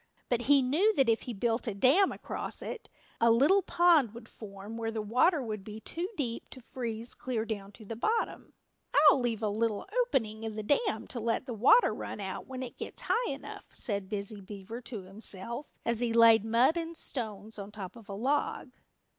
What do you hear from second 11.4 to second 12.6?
the water run out